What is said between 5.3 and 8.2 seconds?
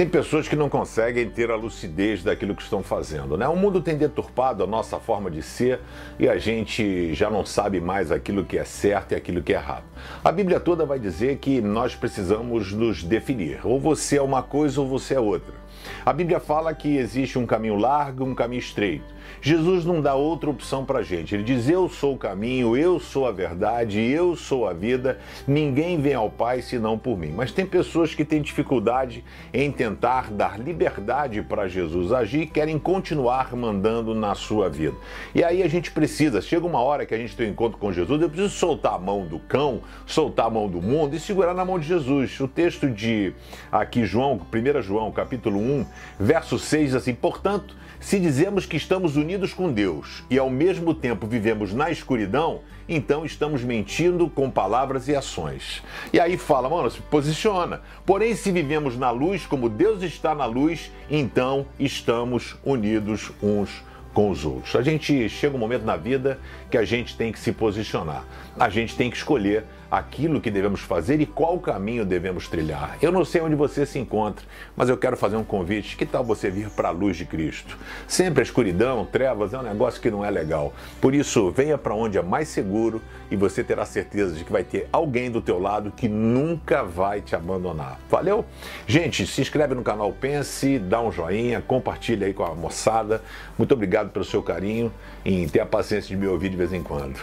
de ser e a gente já não sabe mais